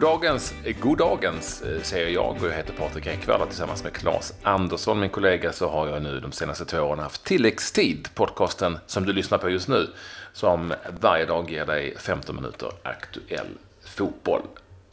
Goddagens, 0.00 0.54
goddagens 0.80 1.62
eh, 1.62 1.82
säger 1.82 2.08
jag 2.08 2.30
och 2.30 2.48
jag 2.48 2.52
heter 2.52 2.72
Patrik 2.72 3.06
Ekwall 3.06 3.46
tillsammans 3.46 3.84
med 3.84 3.92
Claes 3.92 4.34
Andersson, 4.42 5.00
min 5.00 5.10
kollega, 5.10 5.52
så 5.52 5.68
har 5.68 5.88
jag 5.88 6.02
nu 6.02 6.20
de 6.20 6.32
senaste 6.32 6.64
två 6.64 6.78
åren 6.78 6.98
haft 6.98 7.24
tilläggstid, 7.24 8.08
podcasten 8.14 8.78
som 8.86 9.06
du 9.06 9.12
lyssnar 9.12 9.38
på 9.38 9.50
just 9.50 9.68
nu, 9.68 9.88
som 10.32 10.74
varje 11.00 11.26
dag 11.26 11.50
ger 11.50 11.66
dig 11.66 11.94
15 11.98 12.36
minuter 12.36 12.68
aktuell 12.82 13.46
fotboll. 13.84 14.42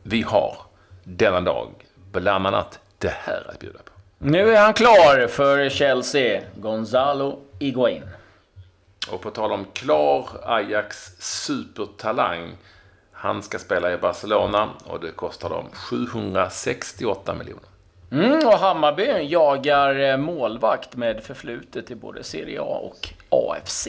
Vi 0.04 0.22
har 0.22 0.58
denna 1.04 1.42
dag 1.42 1.70
bland 2.12 2.48
annat 2.48 2.80
det 2.98 3.14
här 3.20 3.50
att 3.50 3.60
bjuda 3.60 3.80
på. 3.80 3.92
Nu 4.18 4.56
är 4.56 4.62
han 4.62 4.74
klar 4.74 5.28
för 5.28 5.70
Chelsea, 5.70 6.42
Gonzalo 6.56 7.40
Higuain. 7.60 8.04
Och 9.12 9.22
på 9.22 9.30
tal 9.30 9.52
om 9.52 9.66
klar 9.74 10.30
Ajax 10.44 11.12
supertalang 11.20 12.58
han 13.20 13.44
ska 13.44 13.60
spela 13.60 13.94
i 13.94 13.98
Barcelona 13.98 14.70
och 14.86 15.00
det 15.00 15.12
kostar 15.12 15.50
dem 15.50 15.70
768 15.72 17.34
miljoner. 17.34 17.64
Mm, 18.12 18.48
och 18.48 18.60
Hammarby 18.60 19.04
jagar 19.30 20.00
eh, 20.00 20.18
målvakt 20.18 20.96
med 20.96 21.24
förflutet 21.24 21.92
i 21.92 21.96
både 21.96 22.24
Serie 22.24 22.62
A 22.62 22.82
och 22.84 23.10
AFC. 23.30 23.88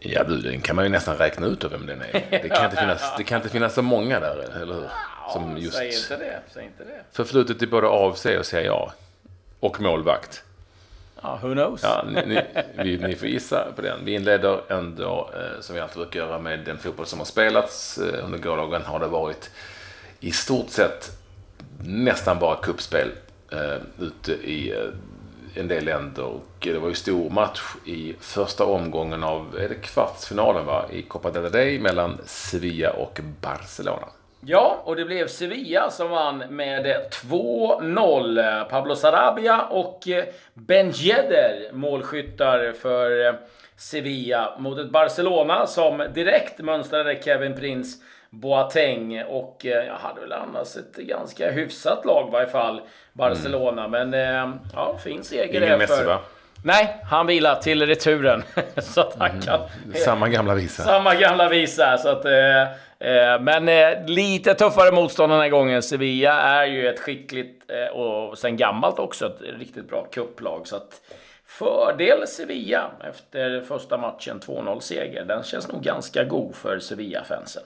Ja, 0.00 0.24
den 0.24 0.60
kan 0.60 0.76
man 0.76 0.84
ju 0.84 0.90
nästan 0.90 1.16
räkna 1.16 1.46
ut 1.46 1.64
vem 1.64 1.86
den 1.86 2.00
är. 2.00 2.12
Det 2.30 2.48
kan 2.48 2.64
inte 2.64 2.76
finnas, 2.76 3.16
det 3.16 3.24
kan 3.24 3.36
inte 3.36 3.48
finnas 3.48 3.74
så 3.74 3.82
många 3.82 4.20
där, 4.20 4.36
eller 4.62 4.74
hur? 4.74 4.88
Som 5.32 5.58
just 5.58 5.76
säg 5.76 5.94
inte 5.94 6.16
det. 6.16 6.40
Säg 6.54 6.64
inte 6.64 6.84
det. 6.84 7.00
Förflutet 7.12 7.62
i 7.62 7.66
både 7.66 7.88
AFC 7.90 8.26
och 8.38 8.46
Serie 8.46 8.72
A. 8.72 8.92
Och 9.60 9.80
målvakt. 9.80 10.42
Ja, 11.26 11.38
who 11.42 11.54
knows? 11.54 11.82
Ja, 11.82 12.04
ni, 12.06 12.26
ni, 12.26 12.42
vi, 12.84 12.98
ni 12.98 13.16
får 13.16 13.28
gissa 13.28 13.72
på 13.76 13.82
den. 13.82 14.04
Vi 14.04 14.14
inleder 14.14 14.60
ändå, 14.68 15.30
eh, 15.34 15.60
som 15.60 15.74
vi 15.74 15.80
alltid 15.80 15.96
brukar 15.96 16.20
göra, 16.20 16.38
med 16.38 16.60
den 16.60 16.78
fotboll 16.78 17.06
som 17.06 17.18
har 17.18 17.26
spelats. 17.26 17.98
Eh, 17.98 18.24
under 18.24 18.38
gårdagen 18.38 18.82
har 18.82 19.00
det 19.00 19.06
varit 19.06 19.50
i 20.20 20.30
stort 20.32 20.70
sett 20.70 21.18
nästan 21.84 22.38
bara 22.38 22.56
kuppspel 22.56 23.12
eh, 23.52 23.76
ute 23.98 24.32
i 24.32 24.72
eh, 24.72 25.60
en 25.60 25.68
del 25.68 25.84
länder. 25.84 26.22
Och 26.24 26.46
det 26.58 26.78
var 26.78 26.88
ju 26.88 26.94
stor 26.94 27.30
match 27.30 27.62
i 27.84 28.14
första 28.20 28.64
omgången 28.64 29.24
av, 29.24 29.56
är 29.58 29.68
det 29.68 29.74
kvartsfinalen 29.74 30.66
va? 30.66 30.84
I 30.92 31.02
Copa 31.02 31.30
del 31.30 31.52
Rey 31.52 31.80
mellan 31.80 32.18
Sevilla 32.24 32.90
och 32.90 33.20
Barcelona. 33.40 34.06
Ja, 34.48 34.82
och 34.84 34.96
det 34.96 35.04
blev 35.04 35.26
Sevilla 35.26 35.90
som 35.90 36.10
vann 36.10 36.38
med 36.38 36.86
2-0. 37.30 38.64
Pablo 38.64 38.96
Sarabia 38.96 39.60
och 39.60 40.08
eh, 40.08 40.24
Ben 40.54 40.92
Yedder 41.00 41.72
målskyttar 41.72 42.72
för 42.72 43.26
eh, 43.26 43.34
Sevilla 43.76 44.54
mot 44.58 44.78
ett 44.78 44.90
Barcelona 44.90 45.66
som 45.66 46.06
direkt 46.14 46.58
mönstrade 46.58 47.22
Kevin 47.24 47.54
Prince 47.54 47.98
Boateng 48.30 49.24
och 49.24 49.66
eh, 49.66 49.86
jag 49.86 49.94
hade 49.94 50.20
väl 50.20 50.32
annars 50.32 50.76
ett 50.76 50.96
ganska 50.96 51.50
hyfsat 51.50 52.04
lag 52.04 52.28
i 52.28 52.32
varje 52.32 52.48
fall, 52.48 52.80
Barcelona. 53.12 53.84
Mm. 53.84 54.10
Men 54.10 54.60
ja, 54.74 54.98
fin 55.04 55.24
seger 55.24 55.62
Ingen 55.62 55.78
Messi 55.78 56.04
va? 56.04 56.20
Nej, 56.66 56.96
han 57.02 57.26
vilar 57.26 57.54
till 57.54 57.86
returen. 57.86 58.42
så 58.76 59.00
att 59.00 59.14
han 59.18 59.30
mm. 59.30 59.42
kan... 59.42 59.60
Samma 59.94 60.28
gamla 60.28 60.54
visa. 60.54 60.82
Samma 60.82 61.14
gamla 61.14 61.48
visa. 61.48 61.98
Så 61.98 62.08
att, 62.08 62.24
eh, 62.24 62.62
eh, 62.62 62.68
Eh, 62.98 63.40
men 63.40 63.68
eh, 63.68 64.06
lite 64.06 64.54
tuffare 64.54 64.92
motstånd 64.92 65.32
den 65.32 65.40
här 65.40 65.48
gången. 65.48 65.82
Sevilla 65.82 66.40
är 66.40 66.66
ju 66.66 66.88
ett 66.88 67.00
skickligt 67.00 67.70
eh, 67.70 67.96
och 67.96 68.38
sen 68.38 68.56
gammalt 68.56 68.98
också 68.98 69.26
ett 69.26 69.40
riktigt 69.58 69.88
bra 69.88 70.04
kupplag. 70.04 70.66
Så 70.66 70.76
att 70.76 71.00
fördel 71.44 72.26
Sevilla 72.26 72.90
efter 73.08 73.60
första 73.60 73.98
matchen 73.98 74.40
2-0-seger. 74.40 75.24
Den 75.24 75.42
känns 75.42 75.68
nog 75.68 75.82
ganska 75.82 76.24
god 76.24 76.54
för 76.54 76.78
Sevilla-fansen. 76.78 77.62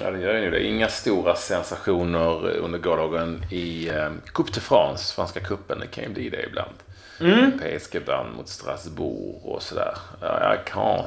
Ja, 0.00 0.10
det 0.10 0.18
gör 0.18 0.38
ju 0.38 0.50
det. 0.50 0.64
Inga 0.64 0.88
stora 0.88 1.36
sensationer 1.36 2.56
under 2.56 2.78
gårdagen 2.78 3.44
i 3.50 3.88
eh, 3.88 4.10
Coupe 4.34 4.52
de 4.54 4.60
France, 4.60 5.14
franska 5.14 5.40
cupen. 5.40 5.80
Det 5.80 5.86
kan 5.86 6.04
ju 6.04 6.10
bli 6.10 6.30
det 6.30 6.42
ibland. 6.42 6.74
Mm. 7.20 7.58
PSG 7.58 8.06
vann 8.06 8.32
mot 8.36 8.48
Strasbourg 8.48 9.46
och 9.46 9.62
sådär. 9.62 9.94
Ja, 10.20 10.56
Caen 10.66 11.04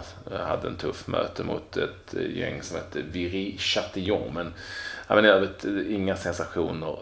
hade 0.48 0.68
en 0.68 0.76
tuff 0.76 1.08
möte 1.08 1.44
mot 1.44 1.78
ett 1.78 2.14
gäng 2.14 2.62
som 2.62 2.78
hette 2.78 3.02
Viry 3.02 3.58
Chatillon. 3.58 4.34
Men, 4.34 4.54
ja, 5.08 5.16
men 5.16 5.26
jag 5.26 5.40
vet, 5.40 5.66
inga 5.90 6.16
sensationer 6.16 7.00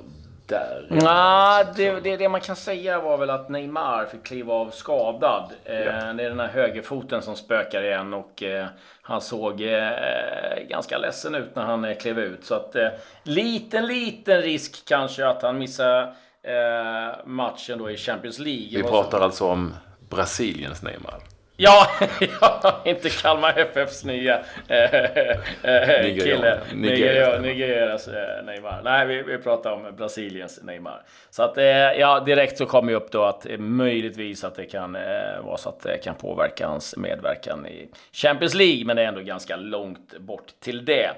där. 0.54 0.88
Nah, 0.90 1.76
det, 1.76 2.00
det, 2.00 2.18
det, 2.18 2.30
man 2.30 2.42
kan 2.42 2.56
säga 2.56 3.00
var 3.00 3.18
väl 3.18 3.30
att 3.30 3.50
Neymar 3.50 4.06
fick 4.06 4.24
kliva 4.24 4.54
av 4.54 4.70
skadad. 4.70 5.52
Eh, 5.66 5.80
ja. 5.80 6.14
det 6.14 6.24
är 6.24 6.30
den 6.30 6.40
här 6.40 6.48
högerfoten 6.48 7.22
som 7.22 7.36
spökar 7.36 7.84
igen 7.84 8.14
och 8.14 8.44
eh, 8.44 8.66
han 9.02 9.22
såg 9.22 9.62
eh, 9.62 9.90
ganska 10.70 10.98
ledsen 10.98 11.36
ut 11.36 11.56
när 11.56 11.64
han 11.64 11.96
klev 11.96 12.20
ut. 12.20 12.46
Så 12.46 12.56
att 12.56 12.76
liten, 13.24 13.88
liten 13.88 14.42
risk 14.42 14.86
kanske 14.86 15.28
att 15.28 15.42
han 15.42 15.58
missar 15.58 16.14
matchen 17.26 17.78
då 17.78 17.90
i 17.90 17.98
Champions 17.98 18.40
League. 18.40 18.78
Vi 18.78 18.84
pratar 18.84 19.18
så... 19.18 19.24
alltså 19.24 19.46
om 19.46 19.74
Brasiliens 20.10 20.84
Neymar. 20.84 21.33
Ja, 21.58 21.88
ja, 22.42 22.82
inte 22.86 23.10
Kalmar 23.10 23.54
FFs 23.58 24.04
nya 24.04 24.44
äh, 24.68 24.96
äh, 25.64 26.18
kille. 26.18 26.60
Nigerias 26.74 28.10
Neymar. 28.44 28.82
Nej, 28.84 29.08
vi, 29.08 29.22
vi 29.22 29.38
pratar 29.38 29.72
om 29.72 29.96
Brasiliens 29.96 30.60
Neymar. 30.64 31.04
Så 31.30 31.44
att, 31.44 31.58
ja, 31.98 32.20
direkt 32.20 32.58
så 32.58 32.66
kommer 32.66 32.92
ju 32.92 32.98
upp 32.98 33.12
då 33.12 33.24
att 33.24 33.46
möjligtvis 33.60 34.44
att 34.44 34.56
det 34.56 34.66
kan 34.66 34.94
vara 35.44 35.58
så 35.58 35.70
att 35.70 35.80
det 35.84 35.98
kan 35.98 36.16
påverka 36.16 36.68
hans 36.68 36.98
medverkan 36.98 37.68
i 37.68 37.90
Champions 38.12 38.54
League, 38.54 38.86
men 38.86 38.96
det 38.96 39.02
är 39.02 39.08
ändå 39.08 39.22
ganska 39.22 39.56
långt 39.56 40.18
bort 40.18 40.48
till 40.60 40.86
det. 40.86 41.10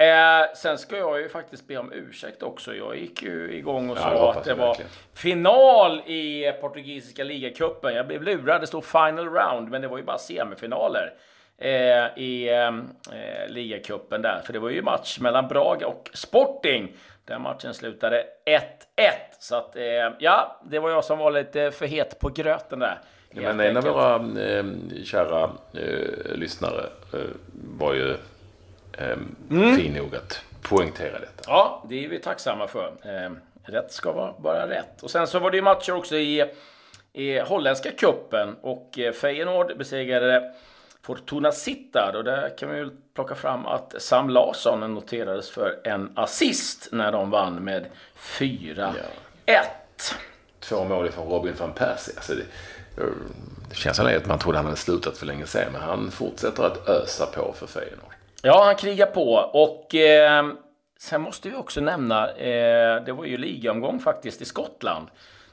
Eh, 0.00 0.54
sen 0.54 0.78
ska 0.78 0.96
jag 0.96 1.20
ju 1.20 1.28
faktiskt 1.28 1.68
be 1.68 1.76
om 1.76 1.92
ursäkt 1.92 2.42
också. 2.42 2.74
Jag 2.74 2.96
gick 2.96 3.22
ju 3.22 3.54
igång 3.54 3.90
och 3.90 3.96
ja, 3.96 4.02
sa 4.02 4.32
att 4.32 4.44
det 4.44 4.54
var 4.54 4.66
verkligen. 4.66 4.90
final 5.14 6.00
i 6.06 6.52
portugisiska 6.60 7.24
ligacupen. 7.24 7.94
Jag 7.94 8.06
blev 8.06 8.22
lurad. 8.22 8.60
Det 8.60 8.66
stod 8.66 8.84
final 8.84 9.28
round, 9.28 9.68
men 9.70 9.82
det 9.82 9.88
var 9.88 9.98
ju 9.98 10.04
bara 10.04 10.18
semifinaler 10.18 11.14
eh, 11.58 12.22
i 12.22 12.48
eh, 12.48 12.72
ligacupen 13.48 14.22
där. 14.22 14.42
För 14.46 14.52
det 14.52 14.58
var 14.58 14.70
ju 14.70 14.82
match 14.82 15.18
mellan 15.20 15.48
Braga 15.48 15.86
och 15.86 16.10
Sporting. 16.14 16.92
Den 17.24 17.42
matchen 17.42 17.74
slutade 17.74 18.24
1-1. 18.46 19.10
Så 19.38 19.56
att, 19.56 19.76
eh, 19.76 19.82
ja, 20.18 20.60
det 20.64 20.78
var 20.78 20.90
jag 20.90 21.04
som 21.04 21.18
var 21.18 21.30
lite 21.30 21.70
för 21.70 21.86
het 21.86 22.18
på 22.18 22.28
gröten 22.28 22.78
där. 22.78 22.98
Ja, 23.30 23.52
men 23.52 23.60
en 23.60 23.76
av 23.76 23.84
våra 23.84 24.14
eh, 24.14 24.64
kära 25.04 25.50
eh, 25.74 26.34
lyssnare 26.34 26.86
eh, 27.12 27.20
var 27.78 27.94
ju 27.94 28.16
mm. 29.50 29.76
fin 29.76 29.92
nog 29.92 30.16
att 30.16 30.42
poängtera 30.62 31.18
detta. 31.18 31.42
Ja, 31.46 31.84
det 31.88 32.04
är 32.04 32.08
vi 32.08 32.18
tacksamma 32.18 32.68
för. 32.68 32.92
Ehm, 33.04 33.38
rätt 33.62 33.92
ska 33.92 34.12
vara 34.12 34.34
bara 34.38 34.68
rätt. 34.68 35.02
Och 35.02 35.10
sen 35.10 35.26
så 35.26 35.38
var 35.38 35.50
det 35.50 35.56
ju 35.56 35.62
matcher 35.62 35.92
också 35.92 36.16
i, 36.16 36.50
i 37.12 37.38
holländska 37.38 37.90
kuppen 37.92 38.56
och 38.60 38.98
eh, 38.98 39.12
Feyenoord 39.12 39.78
besegrade 39.78 40.52
Fortuna 41.02 41.52
Sittard 41.52 42.14
och 42.14 42.24
där 42.24 42.58
kan 42.58 42.70
vi 42.70 42.90
plocka 43.14 43.34
fram 43.34 43.66
att 43.66 43.94
Sam 43.98 44.30
Larsson 44.30 44.94
noterades 44.94 45.50
för 45.50 45.80
en 45.84 46.12
assist 46.14 46.88
när 46.92 47.12
de 47.12 47.30
vann 47.30 47.54
med 47.54 47.86
4-1. 48.18 48.94
Ja. 49.46 49.62
Två 50.60 50.84
mål 50.84 51.10
från 51.10 51.28
Robin 51.28 51.54
van 51.58 51.72
Persie. 51.72 52.14
Alltså 52.16 52.32
det, 52.34 52.44
känslan 53.72 54.06
är 54.06 54.16
att 54.16 54.26
man 54.26 54.38
trodde 54.38 54.58
han 54.58 54.64
hade 54.64 54.76
slutat 54.76 55.18
för 55.18 55.26
länge 55.26 55.46
sedan 55.46 55.72
men 55.72 55.82
han 55.82 56.10
fortsätter 56.10 56.62
att 56.62 56.88
ösa 56.88 57.26
på 57.26 57.54
för 57.58 57.66
Feyenoord. 57.66 58.17
Ja, 58.42 58.64
han 58.64 58.76
krigar 58.76 59.06
på. 59.06 59.34
Och 59.34 59.94
eh, 59.94 60.46
sen 60.98 61.20
måste 61.20 61.48
vi 61.48 61.56
också 61.56 61.80
nämna, 61.80 62.30
eh, 62.30 63.04
det 63.04 63.12
var 63.12 63.24
ju 63.24 63.36
ligaomgång 63.36 64.00
faktiskt 64.00 64.42
i 64.42 64.44
Skottland. 64.44 65.06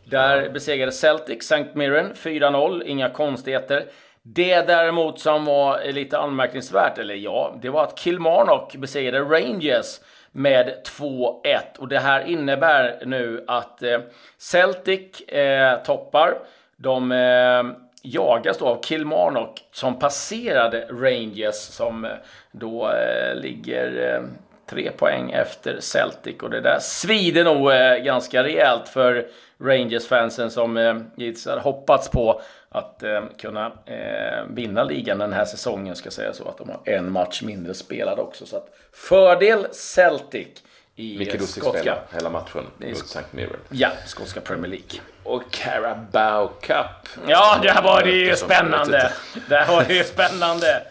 Där 0.03 0.50
besegrade 0.50 0.91
Celtic 0.91 1.51
St. 1.51 1.68
Mirren 1.73 2.14
4-0, 2.14 2.84
inga 2.85 3.09
konstigheter. 3.09 3.85
Det 4.22 4.67
däremot 4.67 5.20
som 5.20 5.46
var 5.46 5.91
lite 5.91 6.17
anmärkningsvärt, 6.17 6.97
eller 6.97 7.16
ja, 7.16 7.55
det 7.61 7.70
var 7.70 7.84
att 7.84 7.99
Kilmarnock 7.99 8.76
besegrade 8.76 9.20
Rangers 9.20 9.99
med 10.32 10.73
2-1. 10.99 11.41
Och 11.78 11.87
det 11.87 11.99
här 11.99 12.22
innebär 12.28 13.02
nu 13.05 13.43
att 13.47 13.84
eh, 13.84 13.99
Celtic 14.37 15.22
eh, 15.22 15.84
toppar. 15.84 16.37
De 16.78 17.11
eh, 17.11 17.64
jagas 18.05 18.57
då 18.57 18.67
av 18.67 18.81
Kilmarnock 18.84 19.61
som 19.72 19.99
passerade 19.99 20.87
Rangers 20.90 21.55
som 21.55 22.05
eh, 22.05 22.11
då 22.52 22.91
eh, 22.91 23.35
ligger 23.35 24.13
eh, 24.16 24.23
tre 24.69 24.91
poäng 24.91 25.31
efter 25.31 25.79
Celtic. 25.79 26.35
Och 26.41 26.49
det 26.49 26.61
där 26.61 26.79
svider 26.81 27.43
nog 27.43 27.72
eh, 27.72 27.96
ganska 27.96 28.43
rejält 28.43 28.90
för 28.90 29.28
Rangers-fansen 29.59 30.52
som 30.52 30.78
eh, 30.78 30.96
givetvis 31.16 31.47
hade 31.47 31.61
hoppats 31.61 32.09
på 32.09 32.41
att 32.69 33.03
eh, 33.03 33.23
kunna 33.37 33.66
eh, 33.85 34.43
vinna 34.49 34.84
ligan 34.84 35.17
den 35.17 35.34
här 35.34 35.46
säsongen 35.46 35.96
ska 35.96 36.11
säga 36.11 36.34
så 36.34 36.47
att 36.47 36.58
de 36.58 36.69
har 36.69 36.79
en 36.85 37.11
match 37.11 37.41
mindre 37.41 37.73
spelad 37.73 38.19
också. 38.19 38.46
Så 38.46 38.58
att 38.58 38.69
fördel 38.91 39.67
Celtic 39.72 40.47
i 40.96 41.18
Micke 41.18 41.42
skotska. 41.42 41.80
Spela 41.80 42.02
hela 42.12 42.30
matchen 42.30 42.66
mot 42.78 42.97
St. 42.97 43.20
Mirren. 43.32 43.59
Ja, 43.70 43.92
skotska 44.06 44.42
Premier 44.42 44.70
League. 44.72 45.00
Och 45.24 45.44
Carabao 45.52 46.47
Cup. 46.47 47.09
Ja, 47.28 47.59
där 47.64 47.82
var 47.82 48.03
det 48.03 48.12
ju 48.12 48.36
spännande. 48.36 49.12
Där 49.50 49.68
var 49.68 49.84
det 49.84 49.94
ju 49.94 50.03
spännande. 50.14 50.84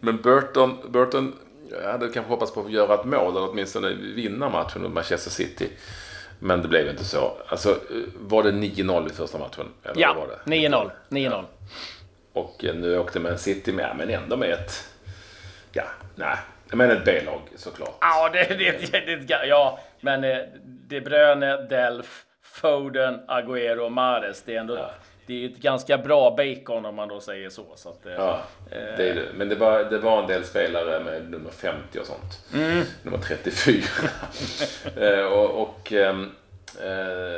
Men 0.00 0.22
Burton, 0.22 0.78
Burton 0.92 1.36
hade 1.84 2.08
kanske 2.08 2.30
hoppats 2.32 2.54
på 2.54 2.60
att 2.60 2.72
göra 2.72 2.94
ett 2.94 3.04
mål 3.04 3.36
eller 3.36 3.50
åtminstone 3.50 3.88
vinna 3.92 4.48
matchen 4.48 4.82
mot 4.82 4.92
Manchester 4.92 5.30
City. 5.30 5.70
Men 6.38 6.62
det 6.62 6.68
blev 6.68 6.88
inte 6.88 7.04
så. 7.04 7.32
Alltså, 7.48 7.78
var 8.14 8.42
det 8.42 8.50
9-0 8.50 9.10
i 9.10 9.12
första 9.12 9.38
matchen? 9.38 9.66
Eller 9.82 10.00
ja, 10.00 10.26
9-0. 10.44 10.90
9-0. 11.08 11.44
Och 12.32 12.64
nu 12.74 12.98
åkte 12.98 13.20
man 13.20 13.38
City 13.38 13.72
med, 13.72 13.94
men 13.98 14.10
ändå 14.10 14.36
med 14.36 14.50
ett... 14.50 14.88
Ja, 15.72 15.84
nej. 16.14 16.36
Men 16.72 16.90
ett 16.90 17.04
B-lag 17.04 17.40
såklart. 17.56 17.98
Ja, 18.00 18.30
det, 18.32 18.44
det, 18.44 18.92
det, 18.92 19.16
det, 19.16 19.46
ja 19.46 19.78
men 20.00 20.24
eh, 20.24 20.38
De 20.88 21.00
Bruyne, 21.00 21.56
Delf, 21.56 22.24
Foden, 22.42 23.20
Agüero, 23.28 23.88
Mares. 23.88 24.42
Det 24.42 24.56
är 24.56 24.60
ändå... 24.60 24.76
Ja 24.76 24.90
det 25.26 25.44
är 25.44 25.48
ett 25.48 25.58
ganska 25.58 25.98
bra 25.98 26.30
bacon 26.36 26.86
om 26.86 26.94
man 26.94 27.08
då 27.08 27.20
säger 27.20 27.50
så. 27.50 27.64
så 27.74 27.88
att, 27.88 28.06
eh, 28.06 28.12
ja, 28.12 28.42
det 28.70 29.08
är 29.08 29.14
det. 29.14 29.26
Men 29.34 29.48
det 29.48 29.54
var, 29.54 29.84
det 29.84 29.98
var 29.98 30.22
en 30.22 30.26
del 30.26 30.44
spelare 30.44 31.04
med 31.04 31.30
nummer 31.30 31.50
50 31.50 31.98
och 31.98 32.06
sånt. 32.06 32.44
Mm. 32.54 32.84
Nummer 33.02 33.18
34. 33.18 33.82
Eh, 34.96 35.24
och, 35.24 35.62
och 35.62 35.92
ehm, 35.92 36.22
eh, 36.22 36.28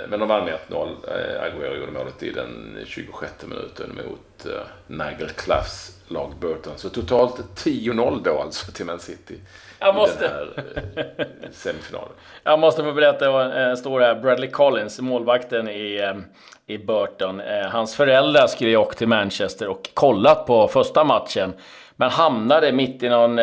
men 0.08 0.20
de 0.20 0.28
vann 0.28 0.44
med 0.44 0.58
1-0. 0.68 0.88
Eh, 1.08 1.42
Agüero 1.42 1.76
gjorde 1.76 1.92
målet 1.92 2.22
i 2.22 2.30
den 2.30 2.78
26 2.86 3.32
minuten 3.46 3.90
mot 3.94 4.46
eh, 4.46 4.60
Nigel 4.86 5.28
Cloughs 5.28 5.96
lag 6.08 6.32
Burton. 6.40 6.72
Så 6.76 6.88
totalt 6.88 7.38
10-0 7.64 8.20
då 8.24 8.40
alltså 8.40 8.72
till 8.72 8.86
Man 8.86 8.98
City. 8.98 9.38
Jag 9.78 9.94
måste... 9.94 10.24
I 10.24 10.28
den 10.28 10.36
här 10.36 11.26
eh, 11.40 11.50
semifinalen. 11.52 12.12
Jag 12.44 12.58
måste 12.58 12.82
få 12.82 12.92
berätta 12.92 13.54
en 13.54 13.76
stor 13.76 14.00
här. 14.00 14.14
Bradley 14.14 14.50
Collins, 14.50 15.00
målvakten 15.00 15.68
i, 15.68 15.96
eh, 15.96 16.74
i 16.74 16.78
Burton. 16.78 17.40
Eh, 17.40 17.66
hans 17.66 17.96
föräldrar 17.96 18.46
skulle 18.46 18.70
ju 18.70 18.76
åkt 18.76 18.98
till 18.98 19.08
Manchester 19.08 19.68
och 19.68 19.90
kollat 19.94 20.46
på 20.46 20.68
första 20.68 21.04
matchen. 21.04 21.52
Men 21.96 22.10
hamnade 22.10 22.72
mitt 22.72 23.02
i 23.02 23.08
någon 23.08 23.38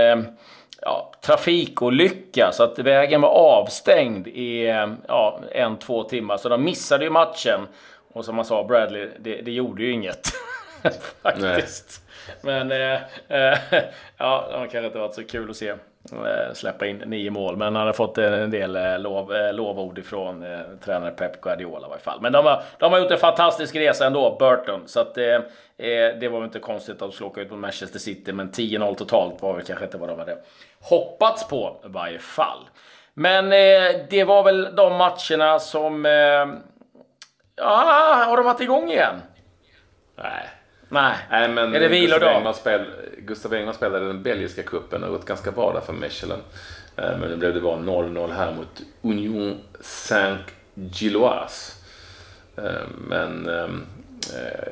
ja, 0.82 1.12
trafikolycka 1.22 2.52
så 2.52 2.64
att 2.64 2.80
vägen 2.80 3.22
var 3.22 3.30
avstängd 3.30 4.28
i 4.28 4.66
ja, 5.08 5.40
en, 5.52 5.78
två 5.78 6.04
timmar. 6.04 6.38
Så 6.38 6.50
de 6.50 6.64
missade 6.64 7.04
ju 7.04 7.10
matchen. 7.10 7.68
Och 8.14 8.26
som 8.26 8.36
man 8.36 8.46
sa, 8.46 8.64
Bradley, 8.64 9.10
det, 9.20 9.42
det 9.42 9.52
gjorde 9.52 9.84
ju 9.84 9.92
inget. 9.92 10.28
Faktiskt. 11.22 12.02
Nej. 12.42 12.66
Men 12.66 12.72
eh, 12.72 13.02
eh, 13.28 13.58
ja, 14.18 14.48
det 14.52 14.58
kanske 14.58 14.86
inte 14.86 15.00
varit 15.00 15.16
så 15.16 15.24
kul 15.24 15.50
att 15.50 15.58
se. 15.58 15.74
Eh, 16.12 16.54
släppa 16.54 16.86
in 16.86 16.98
nio 16.98 17.32
mål. 17.32 17.58
Men 17.58 17.76
han 17.76 17.86
har 17.86 17.94
fått 17.94 18.18
en 18.18 18.52
del 18.52 18.76
eh, 18.76 19.00
lov, 19.00 19.36
eh, 19.36 19.54
lovord 19.54 19.98
ifrån 19.98 20.44
eh, 20.44 20.60
tränare 20.86 21.12
Pep 21.12 21.42
Guardiola 21.42 21.88
i 21.88 21.90
varje 21.90 22.02
fall. 22.02 22.22
Men 22.22 22.32
de 22.32 22.46
har, 22.46 22.64
de 22.78 22.92
har 22.92 23.00
gjort 23.00 23.12
en 23.12 23.18
fantastisk 23.18 23.76
resa 23.76 24.08
ändå, 24.08 24.38
Burton. 24.40 24.82
Så 24.86 25.00
att, 25.00 25.18
eh, 25.18 25.40
det 26.20 26.30
var 26.32 26.44
inte 26.44 26.60
konstigt 26.60 26.94
att 26.94 27.00
de 27.00 27.12
skulle 27.12 27.30
åka 27.30 27.42
ut 27.42 27.52
mot 27.52 27.60
Manchester 27.60 28.00
City. 28.00 28.34
Men 28.34 28.52
10-0 28.52 28.96
totalt 28.96 29.42
var 29.42 29.54
väl 29.54 29.66
kanske 29.66 29.86
inte 29.86 29.98
vad 29.98 30.10
de 30.10 30.20
hade 30.20 30.38
hoppats 30.82 31.48
på 31.48 31.82
i 31.86 31.88
varje 31.88 32.20
fall. 32.20 32.70
Men 33.14 33.46
eh, 33.46 34.02
det 34.10 34.24
var 34.24 34.44
väl 34.44 34.76
de 34.76 34.96
matcherna 34.96 35.60
som... 35.60 36.06
ja, 37.56 38.24
har 38.28 38.38
de 38.38 38.46
varit 38.46 38.62
igång 38.62 38.92
igen? 38.92 39.22
Nej. 40.16 40.50
Nej, 40.94 41.18
Nej 41.30 41.50
men 41.50 41.76
är 41.76 41.80
det 41.80 41.88
vilodag? 41.88 42.56
Gustav 43.18 43.54
Engman 43.54 43.74
spelade 43.74 44.08
den 44.08 44.24
belgiska 44.24 44.64
cupen 44.64 45.04
och 45.04 45.12
gått 45.12 45.26
ganska 45.26 45.52
bra 45.52 45.74
där 45.74 45.82
för 45.82 45.94
Mechelen. 45.94 46.40
Eh, 46.96 47.18
men 47.18 47.30
nu 47.30 47.38
blev 47.38 47.54
det 47.54 47.62
bara 47.62 47.78
0-0 47.78 48.32
här 48.32 48.54
mot 48.54 48.82
Union 49.02 49.58
Saint-Gilloise. 49.82 51.74
Eh, 52.58 52.88
men 53.08 53.50
eh, 53.50 53.70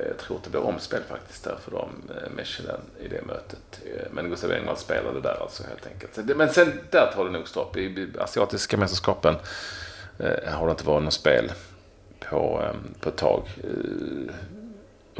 jag 0.07 0.17
tror 0.17 0.37
att 0.37 0.43
det 0.43 0.49
blir 0.49 0.65
omspel 0.65 1.01
faktiskt 1.09 1.43
där 1.43 1.55
för 1.63 1.71
dem, 1.71 1.89
Mechelen, 2.35 2.81
i 2.99 3.07
det 3.07 3.21
mötet. 3.25 3.81
Men 4.11 4.29
Gustav 4.29 4.51
Engman 4.51 4.77
spelade 4.77 5.21
där 5.21 5.41
alltså 5.41 5.63
helt 5.63 5.87
enkelt. 5.87 6.37
Men 6.37 6.49
sen 6.49 6.79
där 6.89 7.11
tar 7.15 7.25
det 7.25 7.31
nog 7.31 7.47
stopp. 7.47 7.77
I 7.77 8.07
asiatiska 8.19 8.77
mästerskapen 8.77 9.35
har 10.45 10.65
det 10.65 10.71
inte 10.71 10.85
varit 10.85 11.03
något 11.03 11.13
spel 11.13 11.51
på, 12.19 12.71
på 12.99 13.09
ett 13.09 13.17
tag. 13.17 13.43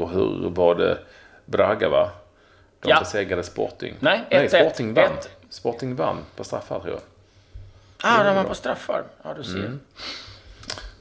Och 0.00 0.10
hur 0.10 0.50
var 0.50 0.74
det? 0.74 0.98
Braga 1.44 1.88
va? 1.88 2.10
De 2.80 2.88
ja. 2.88 2.98
besegrade 3.00 3.42
Sporting. 3.42 3.94
Nej, 4.00 4.18
1 4.18 4.26
Nej 4.30 4.48
Sporting 4.48 4.94
vann. 4.94 5.04
Ett. 5.04 5.30
Sporting 5.50 5.96
vann 5.96 6.16
på 6.36 6.44
straffar 6.44 6.80
tror 6.80 6.92
jag. 6.92 7.00
Ah, 8.02 8.24
de 8.24 8.34
vann 8.34 8.46
på 8.46 8.54
straffar. 8.54 9.04
Ja, 9.22 9.34
du 9.34 9.44
ser. 9.44 9.58
Mm. 9.58 9.80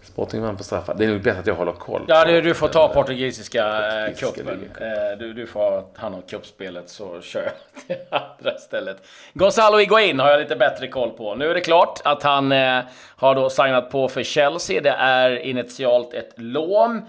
Sporting 0.03 0.41
vann 0.41 0.57
på 0.57 0.63
straffar. 0.63 0.93
Det 0.93 1.05
är 1.05 1.09
nog 1.09 1.21
bättre 1.21 1.39
att 1.39 1.47
jag 1.47 1.55
håller 1.55 1.71
koll. 1.71 2.05
Ja, 2.07 2.25
du, 2.25 2.41
du 2.41 2.53
får 2.53 2.67
ta 2.67 2.87
portugisiska, 2.87 3.65
eh, 4.07 4.15
cupen. 4.15 4.71
Eh, 4.81 5.17
du, 5.19 5.33
du 5.33 5.47
får 5.47 5.83
hand 5.95 6.15
om 6.15 6.21
cupspelet 6.21 6.89
så 6.89 7.21
kör 7.21 7.41
jag 7.43 7.87
till 7.87 8.05
andra 8.09 8.57
stället. 8.57 9.07
Gonzalo 9.33 9.77
Higuain 9.77 10.19
har 10.19 10.29
jag 10.29 10.39
lite 10.39 10.55
bättre 10.55 10.87
koll 10.87 11.11
på. 11.11 11.35
Nu 11.35 11.49
är 11.49 11.53
det 11.53 11.61
klart 11.61 12.01
att 12.03 12.23
han 12.23 12.51
eh, 12.51 12.81
har 13.15 13.35
då 13.35 13.49
signat 13.49 13.91
på 13.91 14.09
för 14.09 14.23
Chelsea. 14.23 14.81
Det 14.81 14.89
är 14.89 15.39
initialt 15.39 16.13
ett 16.13 16.33
lån. 16.35 17.01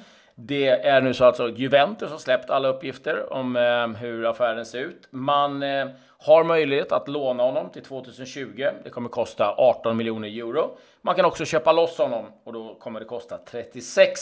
Det 0.42 0.68
är 0.68 1.00
nu 1.00 1.14
så 1.14 1.24
att 1.24 1.40
alltså 1.40 1.60
Juventus 1.60 2.10
har 2.10 2.18
släppt 2.18 2.50
alla 2.50 2.68
uppgifter 2.68 3.32
om 3.32 3.56
eh, 3.56 4.00
hur 4.00 4.26
affären 4.26 4.66
ser 4.66 4.78
ut. 4.78 5.08
Man 5.10 5.62
eh, 5.62 5.88
har 6.18 6.44
möjlighet 6.44 6.92
att 6.92 7.08
låna 7.08 7.42
honom 7.42 7.70
till 7.70 7.82
2020. 7.82 8.66
Det 8.84 8.90
kommer 8.90 9.08
kosta 9.08 9.54
18 9.56 9.96
miljoner 9.96 10.28
euro. 10.28 10.76
Man 11.02 11.14
kan 11.14 11.24
också 11.24 11.44
köpa 11.44 11.72
loss 11.72 11.98
honom 11.98 12.26
och 12.44 12.52
då 12.52 12.74
kommer 12.74 13.00
det 13.00 13.06
kosta 13.06 13.38
36 13.38 14.20